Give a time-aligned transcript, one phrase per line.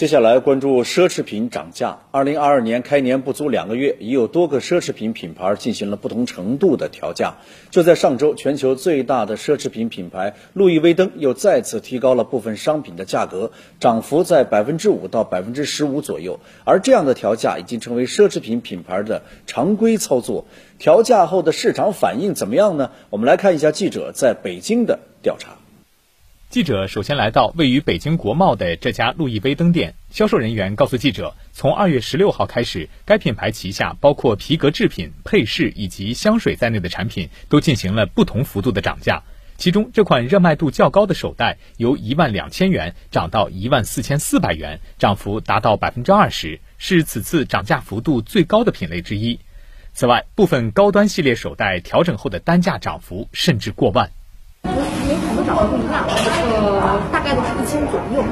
[0.00, 1.98] 接下来关注奢侈品涨价。
[2.10, 7.34] 二零二二年开年不足两个月，已有多个奢侈品品牌进行了不同程度的调价。
[7.70, 16.40] 就在上周，全球最大的奢侈品品牌路易威登又再次提高了部分商品的价格，涨幅在百分之五到百分之十五左右。
[16.64, 20.46] 而这样的调价已经成为奢侈品品牌的常规操作。
[20.78, 22.90] 调价后的市场反应怎么样呢？
[23.10, 25.58] 我们来看一下记者在北京的调查。
[26.50, 39.22] 记者首先来到位于北京国贸的这家路易威登店，销售人员告诉记者，从二月十六号开始，该品牌旗下包括皮革制品、配饰以及香水在内的产品都进行了不同幅度的涨价。
[39.58, 49.38] 其中，这款热卖度较高的手袋由一万两千元涨到一万四千四百元，涨幅达到百分之二十，是此次涨价幅度最高的品类之一。
[49.94, 54.10] 此外，部分高端系列手袋调整后的单价涨幅甚至过万。
[55.50, 58.22] 每款都涨得不一样，呃，大概都是一千左右。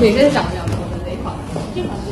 [0.00, 0.74] 哪个涨比较多？
[1.04, 1.36] 哪款？
[1.74, 2.06] 这款是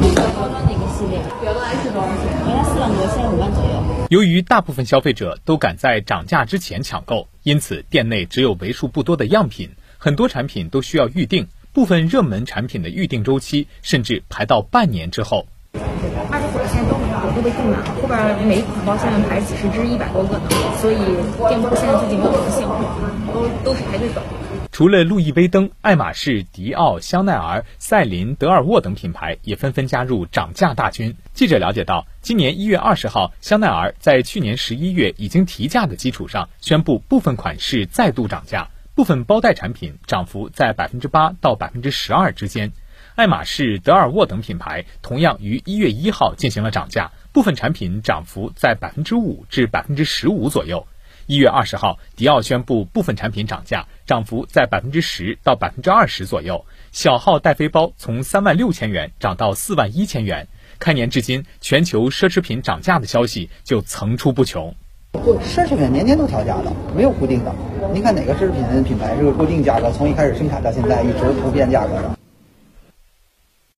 [0.00, 1.20] 比较高端的一个系列。
[1.42, 2.24] 原来是多少钱？
[2.46, 3.70] 原来四万多，现在五万左右。
[4.08, 15.46] 由于大部分消费者都赶在涨价之前抢购，因此店内只有为数不多的样品，很多产品都需要预定，部分热门产品的预定周期甚至排到半年之后。
[17.42, 20.48] 二手货现在都都被订满了，后边每一款包现在排几十只、一百多个呢，
[20.78, 20.96] 所以
[21.48, 22.84] 店铺现在最近没有什么现货，
[23.32, 24.22] 都都是排队等。
[24.70, 31.14] 除了路易威登、爱马仕、迪奥、香奈儿、赛琳、德尔沃等品牌也纷纷加入涨价大军。
[31.34, 42.72] 记者了解到，今年一月二十号，香奈儿在去年十一月已经提价的基础上，宣布部分款式再度涨价，部分包袋产品涨幅在百分之八到百分之十二之间。
[43.14, 50.86] 爱马仕、德尔沃等品牌同样于一月一号进行了涨价，部分产品涨幅在百分之五至百分之十五左右。
[51.26, 56.64] 一月二十号，迪奥宣布部分产品涨价，涨幅在百分之十到百分之二十左右。
[56.90, 60.48] 小号带飞包从三万六千元涨到四万一千元。
[60.78, 64.74] 开年至今，全球奢侈品涨价的消息就层出不穷。
[65.12, 67.54] 奢侈品年年都调价的，没有固定的。
[67.92, 69.92] 您看哪个奢侈品品牌是固定价格？
[69.92, 72.18] 从一开始生产到现在一直不变价格的？